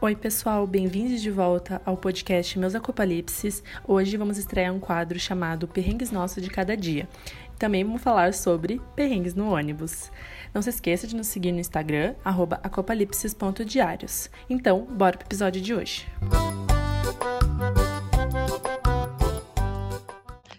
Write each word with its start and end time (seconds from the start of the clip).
Oi, 0.00 0.16
pessoal, 0.16 0.66
bem-vindos 0.66 1.22
de 1.22 1.30
volta 1.30 1.80
ao 1.84 1.96
podcast 1.96 2.58
Meus 2.58 2.74
Acopalipses. 2.74 3.62
Hoje 3.86 4.16
vamos 4.16 4.38
estrear 4.38 4.74
um 4.74 4.80
quadro 4.80 5.16
chamado 5.16 5.68
Perrengues 5.68 6.10
Nossos 6.10 6.42
de 6.42 6.50
Cada 6.50 6.76
Dia. 6.76 7.08
Também 7.56 7.84
vamos 7.84 8.02
falar 8.02 8.34
sobre 8.34 8.80
perrengues 8.96 9.34
no 9.34 9.52
ônibus. 9.52 10.10
Não 10.52 10.60
se 10.60 10.70
esqueça 10.70 11.06
de 11.06 11.14
nos 11.14 11.28
seguir 11.28 11.52
no 11.52 11.60
Instagram, 11.60 12.16
acopalipses.diários. 12.24 14.28
Então, 14.50 14.84
bora 14.84 15.16
pro 15.16 15.28
episódio 15.28 15.62
de 15.62 15.72
hoje. 15.72 16.08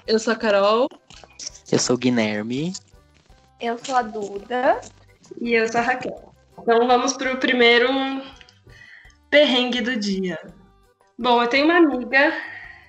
Eu 0.08 0.18
sou 0.18 0.32
a 0.32 0.38
Carol. 0.38 0.88
Eu 1.70 1.80
sou 1.80 1.98
o 1.98 2.00
Guilherme. 2.00 2.72
Eu 3.60 3.78
sou 3.84 3.98
a 3.98 4.02
Duda. 4.02 4.80
E 5.42 5.54
eu 5.54 5.70
sou 5.70 5.82
a 5.82 5.84
Raquel. 5.84 6.27
Então 6.68 6.86
vamos 6.86 7.14
pro 7.14 7.38
primeiro 7.38 7.88
perrengue 9.30 9.80
do 9.80 9.96
dia. 9.96 10.38
Bom, 11.18 11.42
eu 11.42 11.48
tenho 11.48 11.64
uma 11.64 11.78
amiga, 11.78 12.34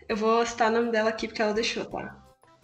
eu 0.08 0.16
vou 0.16 0.44
citar 0.44 0.68
o 0.68 0.74
nome 0.74 0.90
dela 0.90 1.10
aqui 1.10 1.28
porque 1.28 1.40
ela 1.40 1.54
deixou, 1.54 1.84
tá? 1.84 2.16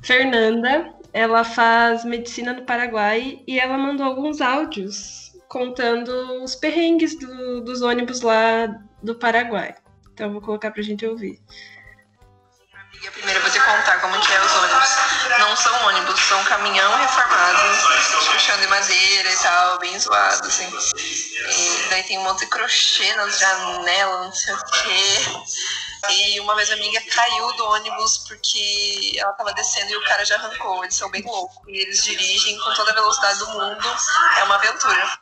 Fernanda, 0.03 0.93
ela 1.13 1.45
faz 1.45 2.05
medicina 2.05 2.53
no 2.53 2.67
Paraguai 2.67 3.41
e 3.47 3.61
ela 3.61 3.79
mandou 3.79 4.05
alguns 4.05 4.41
áudios 4.41 5.31
contando 5.47 6.43
os 6.43 6.57
perrengues 6.57 7.17
do, 7.17 7.61
dos 7.61 7.81
ônibus 7.81 8.21
lá 8.21 8.67
do 9.01 9.15
Paraguai. 9.15 9.73
Então 10.13 10.27
eu 10.27 10.33
vou 10.33 10.43
colocar 10.43 10.73
pra 10.73 10.83
gente 10.83 11.07
ouvir. 11.07 11.41
Amiga, 12.73 13.13
primeiro 13.13 13.39
eu 13.39 13.43
vou 13.45 13.53
te 13.53 13.61
contar 13.61 14.01
como 14.01 14.15
que 14.21 14.33
é 14.33 14.45
os 14.45 14.57
ônibus. 14.57 15.04
Não 15.55 15.61
são 15.63 15.87
ônibus, 15.87 16.19
são 16.19 16.43
caminhão 16.47 16.97
reformado, 16.97 17.61
tipo 18.25 18.41
chão 18.41 18.59
de 18.59 18.67
madeira 18.67 19.33
e 19.33 19.37
tal, 19.37 19.79
bem 19.79 19.97
zoado, 20.01 20.49
assim. 20.49 20.67
E 20.67 21.89
daí 21.91 22.03
tem 22.03 22.19
um 22.19 22.25
monte 22.25 22.41
de 22.41 22.47
crochê 22.49 23.15
nas 23.15 23.39
janelas, 23.39 24.27
não 24.27 24.33
sei 24.33 24.53
o 24.53 24.65
quê. 24.65 26.11
E 26.11 26.41
uma 26.41 26.57
vez 26.57 26.73
a 26.73 26.75
amiga 26.75 27.01
caiu 27.03 27.53
do 27.53 27.67
ônibus 27.67 28.19
porque 28.27 29.13
ela 29.17 29.33
tava 29.35 29.55
descendo 29.55 29.93
e 29.93 29.97
o 29.97 30.05
cara 30.07 30.25
já 30.25 30.35
arrancou. 30.35 30.83
Eles 30.83 30.97
são 30.97 31.09
bem 31.09 31.23
loucos. 31.23 31.57
E 31.69 31.83
eles 31.83 32.03
dirigem 32.03 32.59
com 32.59 32.75
toda 32.75 32.91
a 32.91 32.95
velocidade 32.95 33.39
do 33.39 33.47
mundo. 33.51 33.97
É 34.39 34.43
uma 34.43 34.57
aventura. 34.57 35.19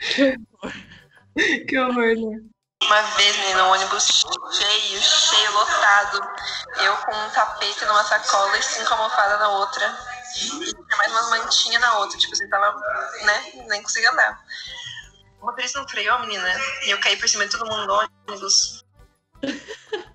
que 1.68 1.78
horror, 1.78 2.16
né? 2.16 2.51
Uma 2.86 3.02
vez, 3.16 3.36
menina, 3.38 3.64
um 3.64 3.70
ônibus 3.70 4.24
cheio, 4.52 5.00
cheio, 5.00 5.52
lotado. 5.52 6.20
Eu 6.84 6.96
com 6.98 7.12
um 7.14 7.30
tapete 7.30 7.84
numa 7.84 8.04
sacola 8.04 8.56
e 8.58 8.62
cinco 8.62 8.92
almofadas 8.92 9.38
na 9.38 9.48
outra. 9.48 9.98
E 10.36 10.48
tinha 10.48 10.96
mais 10.96 11.12
umas 11.12 11.30
mantinhas 11.30 11.80
na 11.80 11.98
outra. 11.98 12.18
Tipo 12.18 12.32
assim, 12.32 12.48
tava, 12.48 12.74
né? 13.24 13.52
Nem 13.68 13.82
conseguia 13.82 14.10
andar. 14.10 14.40
O 15.40 15.46
motorista 15.46 15.80
não 15.80 15.88
freou, 15.88 16.18
menina. 16.20 16.48
E 16.86 16.90
eu 16.90 17.00
caí 17.00 17.16
por 17.16 17.28
cima 17.28 17.46
de 17.46 17.52
todo 17.56 17.70
mundo 17.70 17.86
no 17.86 18.08
ônibus. 18.28 18.84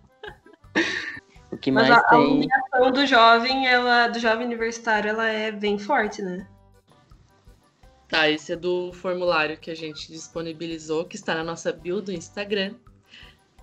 O 1.49 1.57
que 1.57 1.71
Mas 1.71 1.89
mais 1.89 2.03
a, 2.03 2.05
a 2.05 2.09
tem. 2.09 2.19
humilhação 2.19 2.91
do 2.91 3.07
jovem, 3.07 3.67
ela, 3.67 4.07
do 4.09 4.19
jovem 4.19 4.45
universitário, 4.45 5.09
ela 5.09 5.27
é 5.27 5.51
bem 5.51 5.79
forte, 5.79 6.21
né? 6.21 6.45
Tá, 8.07 8.29
esse 8.29 8.53
é 8.53 8.55
do 8.55 8.93
formulário 8.93 9.57
que 9.57 9.69
a 9.69 9.75
gente 9.75 10.09
disponibilizou, 10.11 11.05
que 11.05 11.15
está 11.17 11.35
na 11.35 11.43
nossa 11.43 11.71
bio 11.73 12.01
do 12.01 12.11
Instagram. 12.11 12.75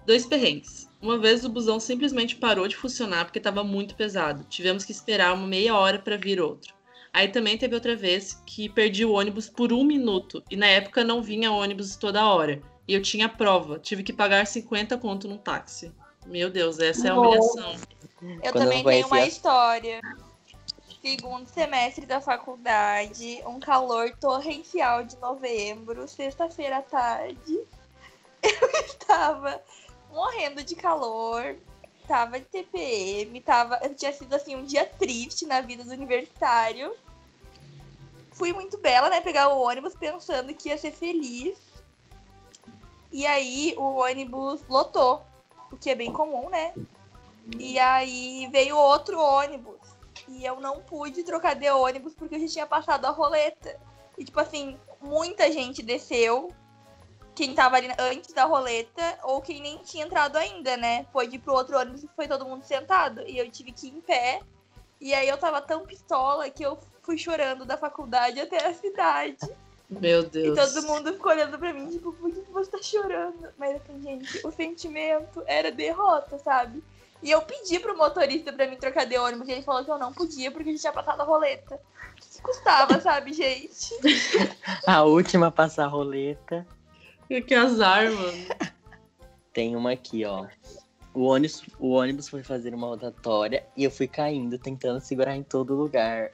Dois 0.06 0.26
perrengues. 0.26 0.86
Uma 1.00 1.18
vez 1.18 1.44
o 1.44 1.48
busão 1.48 1.80
simplesmente 1.80 2.36
parou 2.36 2.68
de 2.68 2.76
funcionar 2.76 3.24
porque 3.24 3.38
estava 3.38 3.64
muito 3.64 3.94
pesado. 3.94 4.44
Tivemos 4.44 4.84
que 4.84 4.92
esperar 4.92 5.32
uma 5.34 5.46
meia 5.46 5.74
hora 5.74 5.98
para 5.98 6.16
vir 6.18 6.40
outro. 6.40 6.74
Aí 7.10 7.28
também 7.28 7.56
teve 7.56 7.74
outra 7.74 7.96
vez 7.96 8.42
que 8.44 8.68
perdi 8.68 9.04
o 9.04 9.12
ônibus 9.12 9.48
por 9.48 9.72
um 9.72 9.82
minuto 9.84 10.42
e 10.50 10.56
na 10.56 10.66
época 10.66 11.02
não 11.04 11.22
vinha 11.22 11.50
ônibus 11.52 11.96
toda 11.96 12.26
hora. 12.28 12.60
E 12.86 12.92
eu 12.92 13.00
tinha 13.00 13.28
prova, 13.30 13.78
tive 13.78 14.02
que 14.02 14.12
pagar 14.12 14.46
50 14.46 14.98
conto 14.98 15.26
num 15.26 15.38
táxi. 15.38 15.90
Meu 16.26 16.50
Deus, 16.50 16.78
essa 16.80 17.08
é 17.08 17.10
a 17.10 17.18
humilhação. 17.18 17.76
Eu 18.22 18.52
Quando 18.52 18.52
também 18.64 18.78
eu 18.80 18.84
tenho 18.84 19.06
uma 19.06 19.16
a- 19.16 19.26
história. 19.26 20.00
Segundo 21.04 21.46
semestre 21.48 22.06
da 22.06 22.18
faculdade, 22.18 23.42
um 23.44 23.60
calor 23.60 24.16
torrencial 24.16 25.04
de 25.04 25.18
novembro, 25.18 26.08
sexta-feira 26.08 26.78
à 26.78 26.82
tarde. 26.82 27.60
Eu 28.42 28.70
estava 28.86 29.62
morrendo 30.10 30.64
de 30.64 30.74
calor, 30.74 31.56
tava 32.08 32.40
de 32.40 32.46
TPM, 32.46 33.38
tava, 33.42 33.78
tinha 33.90 34.14
sido 34.14 34.32
assim 34.32 34.56
um 34.56 34.64
dia 34.64 34.86
triste 34.86 35.44
na 35.44 35.60
vida 35.60 35.84
do 35.84 35.92
universitário. 35.92 36.96
Fui 38.32 38.54
muito 38.54 38.78
bela, 38.78 39.10
né, 39.10 39.20
pegar 39.20 39.48
o 39.48 39.60
ônibus 39.60 39.94
pensando 39.94 40.54
que 40.54 40.70
ia 40.70 40.78
ser 40.78 40.92
feliz. 40.92 41.58
E 43.12 43.26
aí 43.26 43.74
o 43.76 43.96
ônibus 43.96 44.62
lotou, 44.70 45.22
o 45.70 45.76
que 45.76 45.90
é 45.90 45.94
bem 45.94 46.10
comum, 46.10 46.48
né? 46.48 46.72
E 47.58 47.78
aí 47.78 48.48
veio 48.50 48.74
outro 48.74 49.20
ônibus. 49.20 49.93
E 50.28 50.44
eu 50.44 50.60
não 50.60 50.80
pude 50.80 51.22
trocar 51.22 51.54
de 51.54 51.68
ônibus 51.70 52.14
porque 52.14 52.36
eu 52.36 52.40
já 52.40 52.48
tinha 52.48 52.66
passado 52.66 53.04
a 53.06 53.10
roleta. 53.10 53.78
E, 54.16 54.24
tipo 54.24 54.38
assim, 54.40 54.78
muita 55.00 55.50
gente 55.50 55.82
desceu. 55.82 56.52
Quem 57.34 57.52
tava 57.52 57.76
ali 57.76 57.88
antes 57.98 58.32
da 58.32 58.44
roleta, 58.44 59.18
ou 59.24 59.40
quem 59.42 59.60
nem 59.60 59.78
tinha 59.78 60.04
entrado 60.04 60.36
ainda, 60.36 60.76
né? 60.76 61.04
Pôde 61.12 61.34
ir 61.34 61.40
pro 61.40 61.52
outro 61.52 61.76
ônibus 61.76 62.04
e 62.04 62.10
foi 62.14 62.28
todo 62.28 62.46
mundo 62.46 62.62
sentado. 62.64 63.22
E 63.22 63.36
eu 63.36 63.50
tive 63.50 63.72
que 63.72 63.88
ir 63.88 63.96
em 63.96 64.00
pé. 64.00 64.40
E 65.00 65.12
aí 65.12 65.28
eu 65.28 65.36
tava 65.36 65.60
tão 65.60 65.84
pistola 65.84 66.48
que 66.48 66.64
eu 66.64 66.78
fui 67.02 67.18
chorando 67.18 67.64
da 67.64 67.76
faculdade 67.76 68.40
até 68.40 68.64
a 68.64 68.72
cidade. 68.72 69.38
Meu 69.90 70.22
E 70.22 70.26
Deus. 70.26 70.58
todo 70.72 70.86
mundo 70.86 71.12
ficou 71.12 71.32
olhando 71.32 71.58
pra 71.58 71.72
mim, 71.72 71.90
tipo, 71.90 72.12
por 72.14 72.30
que 72.30 72.40
que 72.40 72.50
você 72.50 72.70
tá 72.70 72.80
chorando? 72.80 73.48
Mas 73.58 73.76
assim, 73.76 74.00
gente, 74.02 74.46
o 74.46 74.50
sentimento 74.50 75.42
era 75.46 75.70
derrota, 75.70 76.38
sabe? 76.38 76.82
E 77.24 77.30
eu 77.30 77.40
pedi 77.40 77.80
pro 77.80 77.96
motorista 77.96 78.52
pra 78.52 78.66
me 78.66 78.76
trocar 78.76 79.06
de 79.06 79.16
ônibus 79.16 79.48
e 79.48 79.52
ele 79.52 79.62
falou 79.62 79.82
que 79.82 79.90
eu 79.90 79.98
não 79.98 80.12
podia 80.12 80.50
porque 80.50 80.68
a 80.68 80.72
gente 80.72 80.82
tinha 80.82 80.92
passado 80.92 81.22
a 81.22 81.24
roleta. 81.24 81.76
O 81.76 82.14
que, 82.16 82.28
que 82.28 82.42
custava, 82.42 83.00
sabe, 83.00 83.32
gente? 83.32 83.94
A 84.86 85.04
última 85.04 85.46
a 85.46 85.50
passar 85.50 85.86
a 85.86 85.88
roleta. 85.88 86.66
Que 87.26 87.54
azar, 87.54 88.12
mano. 88.12 88.46
Tem 89.54 89.74
uma 89.74 89.92
aqui, 89.92 90.22
ó. 90.26 90.46
O 91.14 91.22
ônibus, 91.22 91.62
o 91.78 91.92
ônibus 91.92 92.28
foi 92.28 92.42
fazer 92.42 92.74
uma 92.74 92.88
rotatória 92.88 93.64
e 93.74 93.84
eu 93.84 93.90
fui 93.90 94.06
caindo, 94.06 94.58
tentando 94.58 95.00
segurar 95.00 95.34
em 95.34 95.42
todo 95.42 95.74
lugar. 95.74 96.30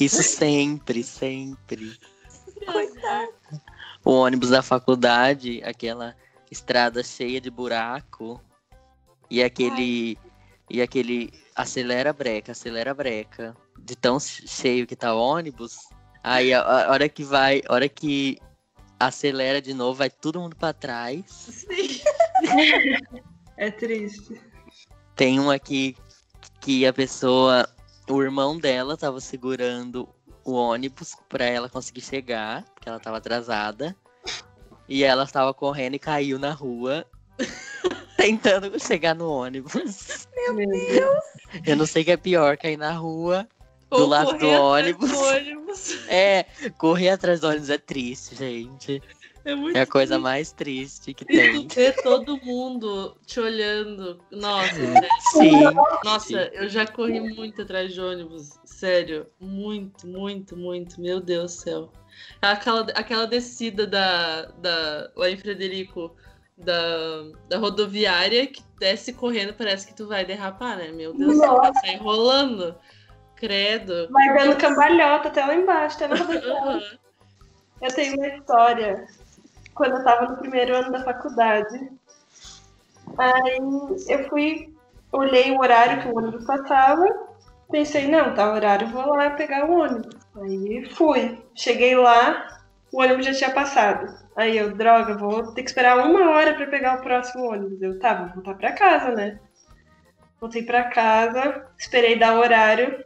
Isso 0.00 0.22
sempre, 0.22 1.04
sempre. 1.04 1.98
Coitado. 2.64 3.34
O 4.04 4.12
ônibus 4.12 4.50
da 4.50 4.62
faculdade, 4.62 5.62
aquela 5.64 6.14
estrada 6.50 7.02
cheia 7.02 7.40
de 7.40 7.50
buraco. 7.50 8.40
E 9.30 9.42
aquele. 9.42 10.18
E 10.68 10.82
aquele. 10.82 11.32
Acelera 11.56 12.12
breca, 12.12 12.52
acelera 12.52 12.92
breca. 12.92 13.56
De 13.78 13.96
tão 13.96 14.18
cheio 14.20 14.86
que 14.86 14.94
tá 14.94 15.14
o 15.14 15.20
ônibus. 15.20 15.78
Aí 16.22 16.52
a, 16.52 16.60
a 16.60 16.90
hora 16.90 17.08
que 17.08 17.24
vai. 17.24 17.62
A 17.66 17.74
hora 17.74 17.88
que 17.88 18.38
acelera 19.00 19.60
de 19.62 19.72
novo, 19.72 19.98
vai 19.98 20.10
todo 20.10 20.40
mundo 20.40 20.56
pra 20.56 20.72
trás. 20.72 21.66
É 23.56 23.70
triste. 23.70 24.40
Tem 25.14 25.38
um 25.38 25.48
aqui 25.48 25.96
que 26.60 26.84
a 26.84 26.92
pessoa. 26.92 27.68
O 28.10 28.20
irmão 28.20 28.58
dela 28.58 28.96
tava 28.96 29.20
segurando 29.20 30.08
o 30.44 30.52
ônibus 30.52 31.16
pra 31.28 31.44
ela 31.44 31.68
conseguir 31.68 32.02
chegar, 32.02 32.62
porque 32.74 32.88
ela 32.88 33.00
tava 33.00 33.16
atrasada. 33.16 33.96
E 34.88 35.02
ela 35.02 35.26
tava 35.26 35.54
correndo 35.54 35.94
e 35.94 35.98
caiu 35.98 36.38
na 36.38 36.52
rua, 36.52 37.06
tentando 38.18 38.78
chegar 38.78 39.14
no 39.14 39.30
ônibus. 39.30 40.28
Meu 40.34 40.54
Deus. 40.56 41.24
Eu 41.66 41.76
não 41.76 41.86
sei 41.86 42.02
o 42.02 42.04
que 42.04 42.10
é 42.10 42.16
pior, 42.16 42.56
cair 42.58 42.76
na 42.76 42.92
rua, 42.92 43.48
do 43.90 43.96
Ou 44.02 44.06
lado 44.06 44.32
do 44.32 44.38
correr 44.38 44.54
atrás 44.54 44.60
ônibus. 44.60 45.10
do 45.10 45.18
ônibus. 45.18 46.08
É, 46.08 46.46
correr 46.76 47.10
atrás 47.10 47.40
do 47.40 47.48
ônibus 47.48 47.70
é 47.70 47.78
triste, 47.78 48.34
gente. 48.34 49.02
É 49.44 49.54
muito 49.54 49.76
É 49.76 49.82
a 49.82 49.86
coisa 49.86 50.18
mais 50.18 50.52
triste 50.52 51.12
que 51.12 51.24
tem. 51.24 51.68
Ver 51.68 51.94
todo 52.02 52.38
mundo 52.42 53.14
te 53.26 53.38
olhando. 53.38 54.18
Nossa, 54.30 54.74
sério. 54.74 55.08
Sim. 55.32 55.60
Nossa, 56.02 56.50
eu 56.54 56.68
já 56.68 56.86
corri 56.86 57.20
muito 57.20 57.60
atrás 57.60 57.92
de 57.92 58.00
ônibus. 58.00 58.58
Sério. 58.64 59.26
Muito, 59.38 60.06
muito, 60.06 60.56
muito. 60.56 60.98
Meu 60.98 61.20
Deus 61.20 61.56
do 61.56 61.60
céu. 61.60 61.92
Aquela, 62.40 62.82
aquela 62.94 63.26
descida 63.26 63.86
da, 63.86 64.46
da, 64.46 65.10
lá 65.14 65.28
em 65.28 65.36
Frederico, 65.36 66.14
da, 66.56 67.24
da 67.48 67.58
rodoviária, 67.58 68.46
que 68.46 68.62
desce 68.78 69.12
correndo, 69.12 69.52
parece 69.52 69.86
que 69.86 69.94
tu 69.94 70.06
vai 70.06 70.24
derrapar, 70.24 70.78
né? 70.78 70.90
Meu 70.90 71.12
Deus, 71.12 71.36
você 71.36 71.46
Nossa. 71.46 71.82
tá 71.82 71.88
enrolando. 71.88 72.74
Credo. 73.36 74.08
Vai 74.10 74.32
dando 74.38 74.56
cambalhota 74.56 75.28
até 75.28 75.44
lá 75.44 75.54
embaixo, 75.54 75.96
até 75.96 76.08
na 76.08 76.16
rodoviária. 76.16 76.98
Eu 77.82 77.94
tenho 77.94 78.16
uma 78.16 78.28
história 78.28 79.06
quando 79.74 79.96
eu 79.96 80.04
tava 80.04 80.26
no 80.26 80.36
primeiro 80.38 80.74
ano 80.74 80.92
da 80.92 81.04
faculdade. 81.04 81.90
Aí 83.18 83.58
eu 84.08 84.28
fui, 84.28 84.74
olhei 85.12 85.50
o 85.52 85.60
horário 85.60 86.02
que 86.02 86.08
o 86.08 86.16
ônibus 86.16 86.44
passava, 86.44 87.06
Pensei, 87.70 88.06
não, 88.06 88.34
tá 88.34 88.52
horário, 88.52 88.88
vou 88.88 89.06
lá 89.16 89.30
pegar 89.30 89.68
o 89.68 89.80
ônibus. 89.80 90.14
Aí 90.36 90.88
fui. 90.90 91.42
Cheguei 91.54 91.96
lá, 91.96 92.60
o 92.92 93.00
ônibus 93.00 93.26
já 93.26 93.34
tinha 93.34 93.50
passado. 93.50 94.14
Aí 94.36 94.56
eu, 94.56 94.76
droga, 94.76 95.16
vou 95.16 95.52
ter 95.54 95.62
que 95.62 95.70
esperar 95.70 95.98
uma 95.98 96.30
hora 96.30 96.54
pra 96.54 96.66
pegar 96.66 96.98
o 96.98 97.02
próximo 97.02 97.50
ônibus. 97.50 97.80
Eu, 97.80 97.98
tá, 97.98 98.14
vou 98.14 98.34
voltar 98.34 98.54
pra 98.54 98.72
casa, 98.72 99.10
né? 99.12 99.40
Voltei 100.40 100.62
pra 100.62 100.84
casa, 100.84 101.66
esperei 101.78 102.18
dar 102.18 102.34
o 102.36 102.40
horário. 102.40 103.04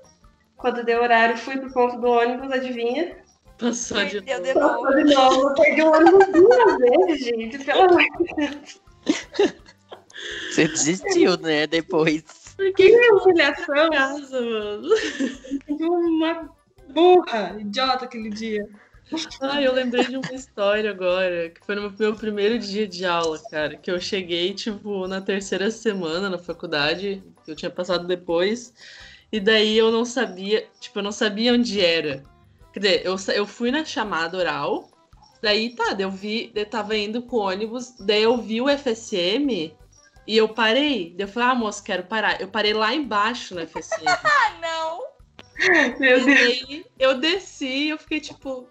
Quando 0.56 0.84
deu 0.84 1.02
horário, 1.02 1.36
fui 1.36 1.56
pro 1.56 1.72
ponto 1.72 2.00
do 2.00 2.08
ônibus, 2.08 2.50
adivinha? 2.50 3.16
Passou 3.58 4.04
de 4.04 4.20
novo. 4.20 4.42
de 4.42 4.54
novo. 4.54 4.82
Passou 4.82 4.96
de 4.96 5.14
novo. 5.14 5.48
Eu 5.48 5.54
perdi 5.54 5.82
o 5.82 5.92
ônibus 5.92 6.26
duas 6.32 6.78
vezes, 6.78 7.26
gente. 7.26 7.58
Pelo 7.64 7.82
amor 7.82 8.02
de 8.02 8.34
Deus. 8.36 8.80
Você 10.50 10.68
desistiu, 10.68 11.36
né? 11.38 11.66
Depois. 11.66 12.24
Por 12.56 12.72
que 12.72 13.10
humilhação. 13.12 13.90
casa, 13.90 14.40
mano? 14.40 14.88
Uma 15.80 16.50
burra, 16.88 17.56
idiota 17.60 18.04
aquele 18.04 18.30
dia. 18.30 18.68
Ai, 19.40 19.66
eu 19.66 19.72
lembrei 19.72 20.04
de 20.04 20.16
uma 20.16 20.32
história 20.34 20.90
agora, 20.90 21.48
que 21.48 21.64
foi 21.64 21.74
no 21.74 21.90
meu 21.98 22.14
primeiro 22.14 22.58
dia 22.58 22.86
de 22.86 23.06
aula, 23.06 23.38
cara, 23.50 23.76
que 23.76 23.90
eu 23.90 23.98
cheguei, 23.98 24.52
tipo, 24.52 25.06
na 25.06 25.20
terceira 25.20 25.70
semana 25.70 26.28
na 26.28 26.36
faculdade, 26.36 27.22
que 27.44 27.50
eu 27.50 27.56
tinha 27.56 27.70
passado 27.70 28.06
depois, 28.06 28.74
e 29.32 29.40
daí 29.40 29.78
eu 29.78 29.90
não 29.90 30.04
sabia, 30.04 30.66
tipo, 30.78 30.98
eu 30.98 31.02
não 31.02 31.12
sabia 31.12 31.54
onde 31.54 31.80
era. 31.80 32.22
Quer 32.78 32.98
dizer, 32.98 33.06
eu, 33.06 33.16
eu 33.34 33.44
fui 33.46 33.72
na 33.72 33.84
chamada 33.84 34.38
oral, 34.38 34.88
daí 35.42 35.74
tá, 35.74 35.96
eu 35.98 36.10
vi, 36.10 36.52
eu 36.54 36.64
tava 36.64 36.96
indo 36.96 37.22
com 37.22 37.36
o 37.38 37.40
ônibus, 37.40 37.96
daí 37.98 38.22
eu 38.22 38.36
vi 38.38 38.60
o 38.60 38.68
FSM 38.68 39.74
e 40.24 40.36
eu 40.36 40.48
parei. 40.48 41.12
Daí 41.16 41.26
eu 41.26 41.28
falei, 41.28 41.48
ah, 41.48 41.54
moço, 41.56 41.82
quero 41.82 42.04
parar. 42.04 42.40
Eu 42.40 42.46
parei 42.48 42.72
lá 42.72 42.94
embaixo 42.94 43.54
no 43.54 43.66
FSM. 43.66 44.04
Ah, 44.24 44.54
não! 44.60 45.08
Meu 45.98 46.20
E 46.20 46.24
Deus. 46.24 46.26
daí 46.26 46.86
eu 47.00 47.18
desci 47.18 47.66
e 47.66 47.88
eu 47.88 47.98
fiquei 47.98 48.20
tipo, 48.20 48.68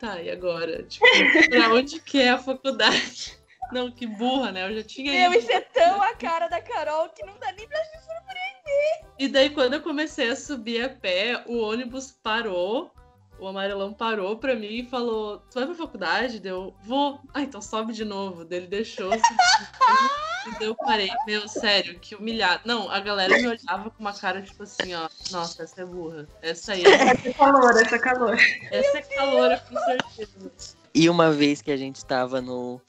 tá, 0.00 0.20
e 0.20 0.28
agora? 0.28 0.82
Tipo, 0.82 1.06
pra 1.48 1.68
onde 1.72 2.00
que 2.00 2.20
é 2.20 2.30
a 2.30 2.38
faculdade? 2.38 3.38
Não, 3.70 3.88
que 3.92 4.04
burra, 4.04 4.50
né? 4.50 4.68
Eu 4.68 4.74
já 4.74 4.82
tinha 4.82 5.12
Meu, 5.12 5.30
ido. 5.32 5.38
isso 5.38 5.52
é 5.52 5.60
tão 5.60 6.02
a 6.02 6.12
cara 6.16 6.48
da 6.48 6.60
Carol 6.60 7.08
que 7.10 7.24
não 7.24 7.38
dá 7.38 7.52
nem 7.52 7.68
pra 7.68 7.78
se 7.84 7.98
surpreender. 7.98 9.06
E 9.16 9.28
daí 9.28 9.50
quando 9.50 9.74
eu 9.74 9.80
comecei 9.80 10.28
a 10.28 10.34
subir 10.34 10.82
a 10.84 10.88
pé, 10.88 11.44
o 11.46 11.58
ônibus 11.60 12.10
parou, 12.10 12.90
o 13.40 13.48
amarelão 13.48 13.92
parou 13.92 14.36
pra 14.36 14.54
mim 14.54 14.66
e 14.80 14.86
falou, 14.86 15.38
tu 15.50 15.54
vai 15.54 15.66
pra 15.66 15.74
faculdade? 15.74 16.38
Deu, 16.40 16.74
vou. 16.84 17.20
Ah, 17.32 17.42
então 17.42 17.60
sobe 17.62 17.92
de 17.92 18.04
novo. 18.04 18.44
Daí 18.44 18.58
ele 18.58 18.66
deixou. 18.66 19.12
E 19.12 20.50
daí 20.58 20.68
eu 20.68 20.74
parei, 20.74 21.10
meu, 21.26 21.46
sério, 21.48 21.98
que 21.98 22.14
humilhado. 22.14 22.62
Não, 22.64 22.90
a 22.90 23.00
galera 23.00 23.36
me 23.36 23.46
olhava 23.46 23.90
com 23.90 24.00
uma 24.00 24.12
cara 24.12 24.40
tipo 24.42 24.62
assim, 24.62 24.94
ó, 24.94 25.08
nossa, 25.30 25.62
essa 25.62 25.82
é 25.82 25.84
burra. 25.84 26.26
Essa 26.40 26.72
aí, 26.72 26.84
é- 26.84 26.88
Essa 26.90 27.32
calor, 27.34 27.76
essa 27.76 27.98
calor. 27.98 28.38
essa 28.70 28.98
é 28.98 29.02
caloura, 29.02 29.58
com 29.58 29.78
certeza. 29.78 30.74
E 30.94 31.08
uma 31.08 31.30
vez 31.30 31.62
que 31.62 31.70
a 31.70 31.76
gente 31.76 32.04
tava 32.04 32.40
no. 32.40 32.80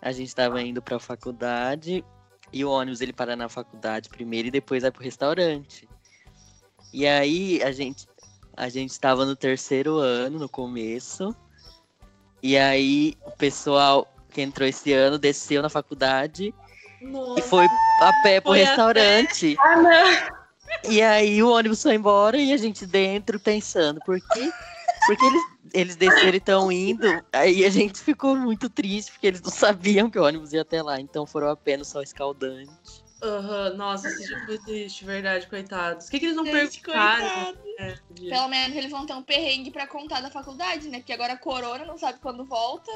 A 0.00 0.12
gente 0.12 0.34
tava 0.34 0.62
indo 0.62 0.80
pra 0.80 0.98
faculdade 1.00 2.04
e 2.52 2.64
o 2.64 2.70
ônibus 2.70 3.00
ele 3.00 3.12
para 3.12 3.34
na 3.34 3.48
faculdade 3.48 4.08
primeiro 4.08 4.48
e 4.48 4.50
depois 4.50 4.82
vai 4.82 4.90
pro 4.92 5.02
restaurante. 5.02 5.88
E 6.92 7.06
aí 7.06 7.60
a 7.62 7.72
gente 7.72 8.06
a 8.58 8.68
gente 8.68 8.98
tava 8.98 9.24
no 9.24 9.36
terceiro 9.36 9.98
ano, 9.98 10.40
no 10.40 10.48
começo. 10.48 11.34
E 12.42 12.58
aí 12.58 13.14
o 13.24 13.30
pessoal 13.30 14.12
que 14.30 14.42
entrou 14.42 14.68
esse 14.68 14.92
ano 14.92 15.16
desceu 15.16 15.62
na 15.62 15.68
faculdade 15.68 16.52
Nossa. 17.00 17.38
e 17.38 17.42
foi 17.42 17.70
a 17.96 18.12
pé 18.12 18.40
pro 18.40 18.50
Foi 18.50 18.58
restaurante. 18.58 19.56
Ah, 19.60 19.76
não. 19.76 20.90
E 20.90 21.00
aí 21.00 21.40
o 21.42 21.50
ônibus 21.50 21.82
foi 21.82 21.94
embora 21.94 22.36
e 22.36 22.52
a 22.52 22.56
gente 22.56 22.84
dentro 22.84 23.38
pensando, 23.38 24.00
por 24.00 24.20
quê? 24.20 24.52
Porque 25.06 25.24
eles, 25.24 25.42
eles 25.72 25.96
desceram 25.96 26.34
e 26.34 26.36
estão 26.36 26.72
indo. 26.72 27.24
Aí 27.32 27.64
a 27.64 27.70
gente 27.70 28.00
ficou 28.00 28.36
muito 28.36 28.68
triste, 28.68 29.12
porque 29.12 29.28
eles 29.28 29.40
não 29.40 29.50
sabiam 29.50 30.10
que 30.10 30.18
o 30.18 30.24
ônibus 30.24 30.52
ia 30.52 30.62
até 30.62 30.82
lá. 30.82 31.00
Então 31.00 31.24
foram 31.24 31.48
a 31.48 31.56
pé 31.56 31.76
no 31.76 31.84
sol 31.84 32.02
escaldante. 32.02 33.04
Aham, 33.22 33.74
Nossa, 33.74 34.08
esse 34.08 34.28
foi 34.46 34.58
triste, 34.58 35.04
verdade, 35.04 35.46
coitados. 35.48 36.06
Por 36.06 36.12
que, 36.12 36.20
que 36.20 36.26
eles 36.26 36.36
não 36.36 36.44
Gente, 36.44 36.80
perguntaram? 36.80 37.54
É? 37.78 37.94
Pelo 38.28 38.48
menos 38.48 38.76
eles 38.76 38.90
vão 38.90 39.06
ter 39.06 39.14
um 39.14 39.22
perrengue 39.22 39.70
pra 39.70 39.86
contar 39.86 40.20
da 40.20 40.30
faculdade, 40.30 40.88
né? 40.88 40.98
Porque 40.98 41.12
agora 41.12 41.32
a 41.32 41.38
corona 41.38 41.84
não 41.84 41.98
sabe 41.98 42.20
quando 42.20 42.44
volta. 42.44 42.90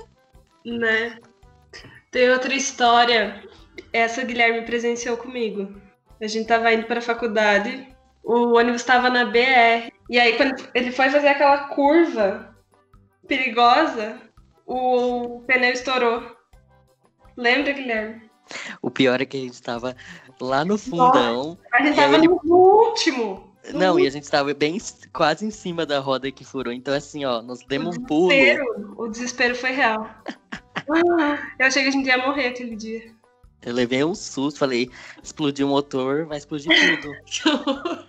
Né? 0.65 1.19
Tem 2.11 2.31
outra 2.31 2.55
história. 2.55 3.43
Essa 3.93 4.23
Guilherme 4.23 4.63
presenciou 4.63 5.17
comigo. 5.17 5.81
A 6.21 6.27
gente 6.27 6.47
tava 6.47 6.73
indo 6.73 6.87
pra 6.87 7.01
faculdade, 7.01 7.89
o 8.23 8.57
ônibus 8.57 8.85
tava 8.85 9.11
na 9.11 9.25
BR. 9.25 9.93
E 10.09 10.21
aí, 10.21 10.37
quando 10.37 10.55
ele 10.75 10.93
foi 10.93 11.11
fazer 11.11 11.29
aquela 11.29 11.69
curva 11.69 12.55
perigosa, 13.27 14.21
o 14.67 15.41
pneu 15.47 15.73
estourou. 15.73 16.37
Lembra, 17.37 17.73
Guilherme? 17.73 18.31
O 18.81 18.91
pior 18.91 19.21
é 19.21 19.25
que 19.25 19.37
a 19.37 19.41
gente 19.41 19.61
tava 19.63 19.97
lá 20.41 20.65
no 20.65 20.77
fundão. 20.77 21.57
A 21.73 21.83
gente 21.83 21.97
tava 21.97 22.17
ele- 22.17 22.29
no 22.29 22.41
último. 22.57 23.53
no 23.73 23.79
Não, 23.79 23.99
e 24.01 24.07
a 24.07 24.11
gente 24.11 24.29
tava 24.31 24.53
bem 24.53 24.79
quase 25.13 25.47
em 25.47 25.51
cima 25.51 25.87
da 25.87 26.01
roda 26.01 26.31
que 26.31 26.45
furou. 26.45 26.73
Então, 26.73 26.93
assim, 26.95 27.25
ó, 27.25 27.41
nós 27.41 27.61
demos 27.67 27.97
um 27.97 28.05
pulo. 28.05 28.29
desespero. 28.29 28.95
O 28.97 29.09
desespero 29.09 29.55
foi 29.55 29.71
real. 29.73 30.09
Ah, 30.91 31.39
eu 31.61 31.67
achei 31.67 31.83
que 31.83 31.89
a 31.89 31.93
gente 31.93 32.07
ia 32.07 32.19
morrer 32.19 32.49
aquele 32.49 32.75
dia. 32.75 33.15
Eu 33.65 33.73
levei 33.73 34.03
um 34.03 34.15
susto, 34.17 34.59
falei, 34.59 34.91
explodiu 35.23 35.69
o 35.69 35.71
motor, 35.71 36.27
vai 36.27 36.39
explodir 36.39 36.73
tudo. 37.01 37.15
Que 37.25 37.49
horror. 37.49 38.07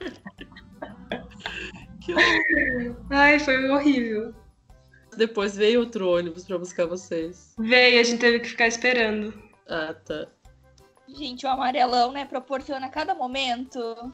Que 2.02 2.14
horror. 2.14 2.96
Ai, 3.12 3.38
foi 3.40 3.70
horrível. 3.70 4.34
Depois 5.16 5.56
veio 5.56 5.82
outro 5.82 6.10
ônibus 6.10 6.46
pra 6.46 6.58
buscar 6.58 6.88
vocês. 6.88 7.54
Veio, 7.60 8.00
a 8.00 8.04
gente 8.04 8.20
teve 8.20 8.40
que 8.40 8.50
ficar 8.50 8.68
esperando. 8.68 9.32
Ah, 9.68 9.94
tá. 9.94 10.28
Gente, 11.08 11.46
o 11.46 11.50
amarelão, 11.50 12.12
né, 12.12 12.26
proporciona 12.26 12.88
a 12.88 12.90
cada 12.90 13.14
momento. 13.14 14.14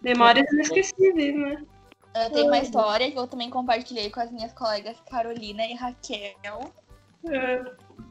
Memórias 0.00 0.50
inesquecíveis, 0.52 1.34
né? 1.34 1.64
Eu 2.14 2.30
tenho 2.30 2.46
uma 2.46 2.58
história 2.58 3.10
que 3.10 3.18
eu 3.18 3.26
também 3.26 3.50
compartilhei 3.50 4.08
com 4.10 4.20
as 4.20 4.30
minhas 4.30 4.52
colegas 4.52 4.96
Carolina 5.10 5.66
e 5.66 5.74
Raquel. 5.74 6.72
É. 7.26 7.64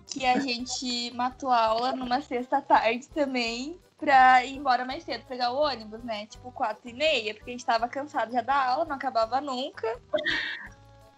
Que 0.07 0.25
a 0.25 0.39
gente 0.39 1.11
matou 1.11 1.49
a 1.49 1.65
aula 1.65 1.93
numa 1.93 2.21
sexta-tarde 2.21 3.07
também 3.09 3.79
pra 3.97 4.43
ir 4.43 4.57
embora 4.57 4.83
mais 4.83 5.03
cedo, 5.03 5.25
pegar 5.25 5.51
o 5.51 5.57
ônibus, 5.57 6.03
né? 6.03 6.25
Tipo, 6.25 6.51
quatro 6.51 6.89
e 6.89 6.93
meia, 6.93 7.33
porque 7.33 7.51
a 7.51 7.53
gente 7.53 7.65
tava 7.65 7.87
cansado 7.87 8.33
já 8.33 8.41
da 8.41 8.71
aula, 8.71 8.85
não 8.85 8.95
acabava 8.95 9.39
nunca. 9.39 9.97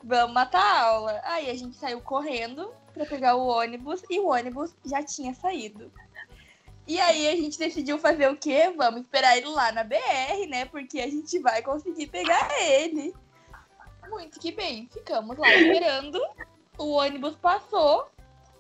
Vamos 0.03 0.33
matar 0.35 0.62
a 0.62 0.81
aula. 0.83 1.22
Aí 1.24 1.50
a 1.50 1.55
gente 1.55 1.75
saiu 1.75 2.00
correndo 2.01 2.72
pra 2.95 3.05
pegar 3.05 3.35
o 3.35 3.45
ônibus 3.45 4.01
e 4.09 4.19
o 4.19 4.29
ônibus 4.29 4.73
já 4.85 5.03
tinha 5.03 5.33
saído. 5.33 5.91
E 6.87 6.99
aí 6.99 7.27
a 7.27 7.35
gente 7.35 7.59
decidiu 7.59 7.97
fazer 7.99 8.29
o 8.29 8.37
quê? 8.37 8.73
Vamos 8.75 9.01
esperar 9.01 9.37
ele 9.37 9.47
lá 9.47 9.71
na 9.71 9.83
BR, 9.83 10.47
né? 10.49 10.65
Porque 10.65 10.99
a 10.99 11.07
gente 11.07 11.37
vai 11.39 11.61
conseguir 11.61 12.07
pegar 12.07 12.49
ele. 12.61 13.13
Muito 14.09 14.39
que 14.39 14.51
bem, 14.51 14.87
ficamos 14.91 15.37
lá 15.37 15.53
esperando. 15.53 16.19
O 16.77 16.91
ônibus 16.91 17.35
passou 17.35 18.07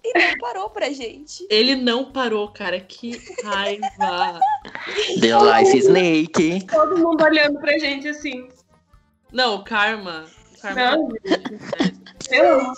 e 0.03 0.13
não 0.17 0.37
parou 0.39 0.69
pra 0.69 0.89
gente. 0.89 1.45
Ele 1.49 1.75
não 1.75 2.11
parou, 2.11 2.47
cara. 2.49 2.79
Que 2.79 3.21
raiva. 3.43 4.39
The 5.21 5.61
Life 5.61 5.77
Snake. 5.77 6.65
Todo 6.65 6.97
mundo 6.97 7.23
olhando 7.23 7.59
pra 7.59 7.77
gente 7.77 8.07
assim. 8.07 8.49
Não, 9.31 9.63
Karma. 9.63 10.25
Karma 10.61 10.97
Não, 10.97 11.09
tá- 11.09 11.94
Deus. 12.29 12.77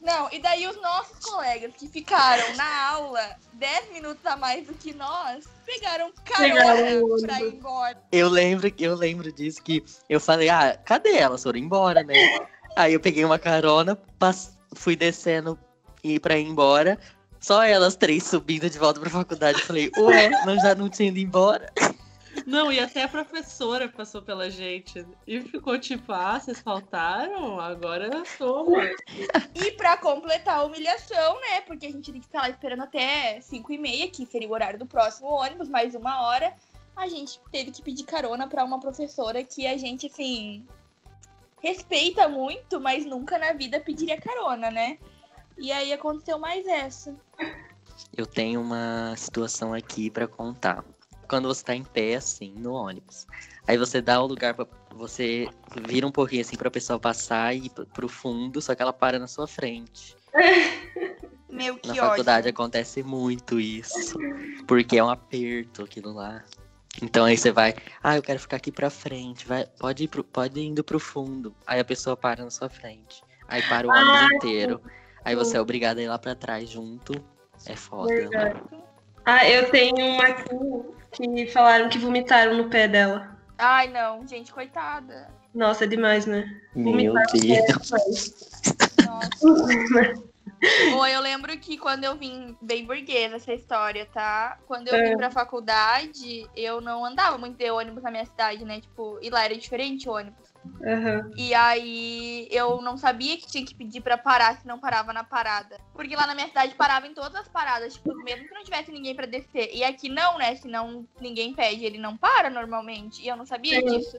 Não, 0.00 0.28
e 0.32 0.38
daí 0.38 0.66
os 0.66 0.76
nossos 0.80 1.24
colegas 1.24 1.72
que 1.78 1.88
ficaram 1.88 2.54
na 2.56 2.88
aula 2.90 3.20
10 3.54 3.92
minutos 3.92 4.24
a 4.24 4.36
mais 4.36 4.66
do 4.66 4.74
que 4.74 4.92
nós, 4.94 5.44
pegaram 5.66 6.12
carona 6.24 6.54
Pegaram 6.54 7.18
pra 7.22 7.40
ir 7.42 7.54
embora. 7.54 8.02
Eu 8.10 8.28
lembro, 8.28 8.72
eu 8.78 8.94
lembro 8.94 9.32
disso 9.32 9.62
que 9.62 9.84
eu 10.08 10.18
falei, 10.20 10.48
ah, 10.48 10.78
cadê 10.84 11.16
elas? 11.16 11.42
Foram 11.42 11.58
embora, 11.58 12.02
né? 12.02 12.14
Aí 12.76 12.94
eu 12.94 13.00
peguei 13.00 13.24
uma 13.24 13.38
carona, 13.38 13.96
pass- 14.18 14.56
fui 14.74 14.96
descendo 14.96 15.58
e 16.02 16.18
pra 16.18 16.38
ir 16.38 16.46
embora. 16.46 16.98
Só 17.40 17.62
elas 17.62 17.96
três 17.96 18.24
subindo 18.24 18.68
de 18.68 18.78
volta 18.78 19.00
pra 19.00 19.08
faculdade. 19.10 19.60
Eu 19.60 19.66
falei, 19.66 19.90
ué, 19.98 20.28
nós 20.44 20.62
já 20.62 20.74
não 20.74 20.88
tinha 20.88 21.08
ido 21.08 21.18
embora. 21.18 21.72
Não, 22.46 22.72
e 22.72 22.80
até 22.80 23.04
a 23.04 23.08
professora 23.08 23.88
passou 23.88 24.22
pela 24.22 24.50
gente. 24.50 25.06
E 25.26 25.40
ficou 25.40 25.78
tipo, 25.78 26.12
ah, 26.12 26.38
vocês 26.38 26.60
faltaram? 26.60 27.60
Agora 27.60 28.10
toma. 28.38 28.82
E 29.54 29.72
pra 29.72 29.96
completar 29.96 30.58
a 30.58 30.64
humilhação, 30.64 31.40
né? 31.40 31.60
Porque 31.62 31.86
a 31.86 31.90
gente 31.90 32.04
tinha 32.04 32.18
que 32.18 32.26
ficar 32.26 32.42
lá 32.42 32.50
esperando 32.50 32.82
até 32.82 33.40
5 33.40 33.72
e 33.72 33.78
meia, 33.78 34.10
que 34.10 34.26
seria 34.26 34.48
o 34.48 34.52
horário 34.52 34.78
do 34.78 34.86
próximo 34.86 35.28
ônibus, 35.28 35.68
mais 35.68 35.94
uma 35.94 36.22
hora. 36.22 36.54
A 36.96 37.08
gente 37.08 37.40
teve 37.50 37.70
que 37.70 37.82
pedir 37.82 38.04
carona 38.04 38.46
pra 38.46 38.64
uma 38.64 38.80
professora 38.80 39.42
que 39.42 39.66
a 39.66 39.76
gente, 39.76 40.06
assim, 40.06 40.66
respeita 41.62 42.28
muito, 42.28 42.80
mas 42.80 43.06
nunca 43.06 43.38
na 43.38 43.52
vida 43.52 43.80
pediria 43.80 44.20
carona, 44.20 44.70
né? 44.70 44.98
E 45.56 45.70
aí 45.72 45.92
aconteceu 45.92 46.38
mais 46.38 46.66
essa. 46.66 47.14
Eu 48.16 48.26
tenho 48.26 48.60
uma 48.60 49.14
situação 49.16 49.72
aqui 49.74 50.10
pra 50.10 50.26
contar. 50.26 50.84
Quando 51.30 51.46
você 51.46 51.64
tá 51.64 51.74
em 51.76 51.84
pé, 51.84 52.16
assim, 52.16 52.52
no 52.56 52.72
ônibus. 52.72 53.24
Aí 53.66 53.78
você 53.78 54.02
dá 54.02 54.20
o 54.20 54.26
lugar 54.26 54.52
pra. 54.52 54.66
Você 54.96 55.48
vira 55.86 56.04
um 56.04 56.10
pouquinho 56.10 56.40
assim 56.42 56.56
pra 56.56 56.68
pessoa 56.70 56.98
passar 56.98 57.54
e 57.54 57.66
ir 57.66 57.70
pro- 57.70 58.08
fundo, 58.08 58.60
só 58.60 58.74
que 58.74 58.82
ela 58.82 58.92
para 58.92 59.16
na 59.20 59.28
sua 59.28 59.46
frente. 59.46 60.16
Meu, 61.48 61.76
que 61.78 61.86
Na 61.86 61.94
ódio. 61.94 62.04
faculdade 62.08 62.48
acontece 62.48 63.02
muito 63.02 63.60
isso. 63.60 64.18
Porque 64.66 64.98
é 64.98 65.04
um 65.04 65.08
aperto 65.10 65.82
aquilo 65.84 66.12
lá. 66.12 66.44
Então 67.00 67.24
aí 67.24 67.36
você 67.36 67.52
vai, 67.52 67.74
ah, 68.02 68.16
eu 68.16 68.22
quero 68.22 68.40
ficar 68.40 68.56
aqui 68.56 68.72
pra 68.72 68.90
frente, 68.90 69.46
vai, 69.46 69.64
pode 69.78 70.04
ir 70.04 70.08
pro, 70.08 70.24
pode 70.24 70.58
ir 70.58 70.66
indo 70.66 70.82
pro 70.82 70.98
fundo. 70.98 71.54
Aí 71.66 71.78
a 71.78 71.84
pessoa 71.84 72.16
para 72.16 72.42
na 72.44 72.50
sua 72.50 72.68
frente. 72.68 73.22
Aí 73.46 73.62
para 73.62 73.86
o 73.86 73.90
ônibus 73.90 74.22
inteiro. 74.34 74.80
Aí 75.24 75.36
você 75.36 75.56
é 75.56 75.60
obrigado 75.60 75.98
a 75.98 76.02
ir 76.02 76.08
lá 76.08 76.18
pra 76.18 76.34
trás 76.34 76.68
junto. 76.68 77.12
É 77.66 77.76
foda. 77.76 78.12
Verdade. 78.12 78.60
Ah, 79.24 79.48
eu 79.48 79.70
tenho 79.70 79.94
uma 79.96 80.24
aqui 80.24 80.44
que 81.12 81.46
falaram 81.48 81.88
que 81.88 81.98
vomitaram 81.98 82.56
no 82.56 82.68
pé 82.68 82.88
dela. 82.88 83.36
Ai, 83.58 83.88
não, 83.88 84.26
gente, 84.26 84.52
coitada. 84.52 85.28
Nossa, 85.54 85.84
é 85.84 85.86
demais, 85.86 86.26
né? 86.26 86.44
Meu 86.74 87.12
Deus. 87.32 88.32
Nossa. 89.04 90.20
Bom, 90.90 91.06
eu 91.06 91.20
lembro 91.20 91.56
que 91.58 91.78
quando 91.78 92.04
eu 92.04 92.16
vim 92.16 92.56
bem 92.60 92.84
burguesa 92.84 93.36
essa 93.36 93.52
história, 93.54 94.04
tá? 94.06 94.58
Quando 94.66 94.88
eu 94.88 94.94
vim 95.02 95.12
É. 95.12 95.16
pra 95.16 95.30
faculdade, 95.30 96.46
eu 96.54 96.80
não 96.80 97.04
andava 97.04 97.38
muito 97.38 97.56
de 97.56 97.70
ônibus 97.70 98.02
na 98.02 98.10
minha 98.10 98.26
cidade, 98.26 98.64
né? 98.64 98.80
Tipo, 98.80 99.18
e 99.22 99.30
lá 99.30 99.44
era 99.44 99.56
diferente 99.56 100.08
o 100.08 100.12
ônibus. 100.12 100.50
Aham. 100.86 101.30
E 101.36 101.54
aí 101.54 102.46
eu 102.50 102.82
não 102.82 102.98
sabia 102.98 103.36
que 103.38 103.46
tinha 103.46 103.64
que 103.64 103.74
pedir 103.74 104.02
pra 104.02 104.18
parar 104.18 104.58
se 104.58 104.66
não 104.66 104.78
parava 104.78 105.12
na 105.12 105.24
parada. 105.24 105.78
Porque 105.94 106.14
lá 106.14 106.26
na 106.26 106.34
minha 106.34 106.48
cidade 106.48 106.74
parava 106.74 107.06
em 107.06 107.14
todas 107.14 107.34
as 107.36 107.48
paradas, 107.48 107.94
tipo, 107.94 108.14
mesmo 108.16 108.46
que 108.46 108.54
não 108.54 108.64
tivesse 108.64 108.92
ninguém 108.92 109.14
pra 109.14 109.26
descer. 109.26 109.70
E 109.74 109.82
aqui 109.82 110.08
não, 110.08 110.36
né? 110.36 110.54
Se 110.56 110.68
não 110.68 111.06
ninguém 111.20 111.54
pede, 111.54 111.84
ele 111.84 111.98
não 111.98 112.16
para 112.16 112.50
normalmente. 112.50 113.22
E 113.22 113.28
eu 113.28 113.36
não 113.36 113.46
sabia 113.46 113.80
Sim. 113.80 113.86
disso. 113.86 114.18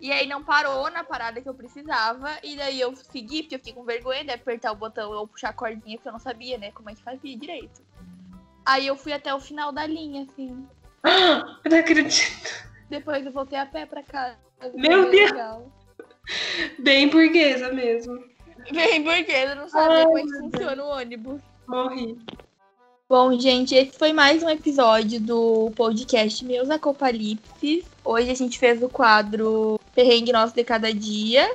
E 0.00 0.12
aí 0.12 0.26
não 0.26 0.44
parou 0.44 0.90
na 0.90 1.02
parada 1.02 1.40
que 1.40 1.48
eu 1.48 1.54
precisava. 1.54 2.30
E 2.42 2.56
daí 2.56 2.80
eu 2.80 2.94
segui, 2.94 3.42
porque 3.42 3.56
eu 3.56 3.58
fiquei 3.58 3.72
com 3.72 3.84
vergonha 3.84 4.24
de 4.24 4.30
apertar 4.30 4.72
o 4.72 4.76
botão 4.76 5.10
ou 5.10 5.26
puxar 5.26 5.50
a 5.50 5.52
cordinha, 5.52 5.96
porque 5.96 6.08
eu 6.08 6.12
não 6.12 6.20
sabia, 6.20 6.56
né, 6.58 6.70
como 6.72 6.90
é 6.90 6.94
que 6.94 7.02
fazia 7.02 7.36
direito. 7.36 7.82
Aí 8.64 8.86
eu 8.86 8.96
fui 8.96 9.12
até 9.12 9.34
o 9.34 9.40
final 9.40 9.72
da 9.72 9.86
linha, 9.86 10.22
assim. 10.30 10.66
Eu 11.64 11.70
não 11.70 11.78
acredito. 11.78 12.68
Depois 12.90 13.24
eu 13.24 13.32
voltei 13.32 13.58
a 13.58 13.66
pé 13.66 13.86
pra 13.86 14.02
casa. 14.02 14.36
Meu 14.74 15.10
Deus! 15.10 15.30
legal. 15.30 15.72
Bem 16.78 17.08
burguesa 17.08 17.72
mesmo. 17.72 18.22
Bem 18.70 19.02
burguesa, 19.02 19.54
não 19.54 19.68
sabia 19.68 20.04
como 20.04 20.18
é 20.18 20.22
que 20.22 20.38
funciona 20.38 20.84
o 20.84 20.88
ônibus. 20.88 21.40
Morri. 21.66 22.18
Bom, 23.10 23.40
gente, 23.40 23.74
esse 23.74 23.98
foi 23.98 24.12
mais 24.12 24.42
um 24.42 24.50
episódio 24.50 25.18
do 25.18 25.72
podcast 25.74 26.44
Meus 26.44 26.68
Acopalipses. 26.68 27.82
Hoje 28.04 28.30
a 28.30 28.34
gente 28.34 28.58
fez 28.58 28.82
o 28.82 28.88
quadro 28.90 29.80
Perrengue 29.94 30.30
Nosso 30.30 30.54
de 30.54 30.62
Cada 30.62 30.92
Dia. 30.92 31.50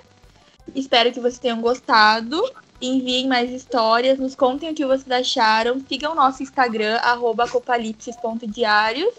Espero 0.74 1.12
que 1.12 1.20
vocês 1.20 1.38
tenham 1.38 1.62
gostado. 1.62 2.44
Enviem 2.82 3.28
mais 3.28 3.52
histórias, 3.52 4.18
nos 4.18 4.34
contem 4.34 4.72
o 4.72 4.74
que 4.74 4.84
vocês 4.84 5.12
acharam. 5.12 5.80
Sigam 5.88 6.14
o 6.14 6.16
nosso 6.16 6.42
Instagram, 6.42 6.96
acopalipses.diários. 6.96 9.14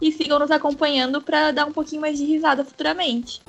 E 0.00 0.12
sigam 0.12 0.38
nos 0.38 0.52
acompanhando 0.52 1.20
para 1.20 1.50
dar 1.50 1.66
um 1.66 1.72
pouquinho 1.72 2.02
mais 2.02 2.18
de 2.18 2.24
risada 2.24 2.64
futuramente. 2.64 3.40